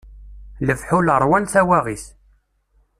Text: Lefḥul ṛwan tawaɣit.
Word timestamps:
Lefḥul 0.67 1.07
ṛwan 1.23 1.45
tawaɣit. 1.53 2.05